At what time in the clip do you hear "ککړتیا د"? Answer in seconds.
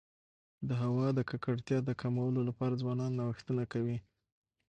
1.29-1.89